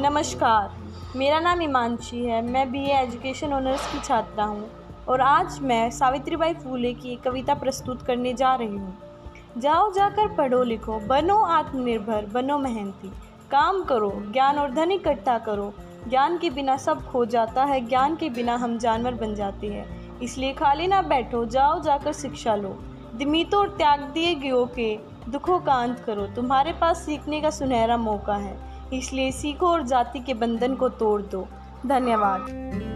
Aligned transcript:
नमस्कार। 0.00 0.70
मेरा 1.16 1.40
नाम 1.40 1.62
ईमांशी 1.62 2.24
है। 2.24 2.42
मैं 2.42 2.72
बीए 2.72 2.92
एजुकेशन 2.94 3.52
ऑनर्स 3.52 3.92
की 3.92 3.98
छात्रा 3.98 4.44
हूँ 4.44 4.70
और 5.08 5.20
आज 5.20 5.58
मैं 5.60 5.90
सावित्रीबाई 5.90 6.54
फूले 6.54 6.92
की 6.92 7.16
कविता 7.16 7.54
प्रस्तुत 7.54 8.02
करने 8.02 8.34
जा 8.34 8.54
रही 8.54 8.68
हूँ। 8.68 8.98
जाओ 9.58 9.92
जाकर 9.92 10.28
पढ़ो 10.28 10.62
लिखो, 10.62 10.98
बनो 11.00 11.36
आत्मनिर्भर, 11.36 12.26
बनो 12.26 12.58
मेहनती। 12.58 13.08
काम 13.50 13.82
करो, 13.82 14.12
ज्ञान 14.32 14.58
और 14.58 14.70
धन 14.70 14.90
इकट्ठा 14.90 15.38
करो। 15.38 15.74
ज्ञान 16.08 16.38
के 16.38 16.50
बिना 16.50 16.76
सब 16.76 17.06
खो 17.06 17.24
जाता 17.24 17.64
है, 17.64 17.80
ज्ञान 17.80 18.16
के 18.16 18.30
बिना 18.30 18.56
हम 18.56 18.78
जानवर 18.78 19.14
बन 19.14 19.34
जाते 19.34 19.66
हैं। 19.66 20.18
इसलिए 20.18 20.52
खाली 20.52 20.86
ना 20.86 21.02
बैठो, 21.02 21.44
जाओ 21.44 21.82
जाकर 21.82 22.12
शिक्षा 22.12 22.54
लो। 22.54 22.78
दिमितो 23.14 23.58
और 23.58 23.68
त्याग 23.68 24.00
दिए 24.00 24.34
गयो 24.34 24.64
के 24.66 24.98
दुखों 25.28 25.60
का 25.60 25.74
अंत 25.74 26.00
करो। 26.00 26.26
तुम्हारे 26.26 26.72
पास 26.72 26.98
सीखने 26.98 27.40
का 27.40 27.50
सुनहरा 27.50 27.96
मौका 27.96 28.34
है। 28.34 28.70
इसलिए 28.92 29.32
सीखो 29.32 29.66
और 29.66 29.82
जाति 29.82 30.20
के 30.20 30.34
बंधन 30.34 30.74
को 30.74 30.88
तोड़ 30.88 31.22
दो। 31.22 31.46
धन्यवाद। 31.86 32.89